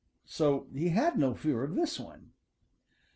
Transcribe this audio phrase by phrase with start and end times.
[0.25, 2.31] So he had no fear of this one.